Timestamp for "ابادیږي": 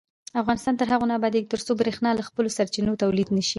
1.19-1.47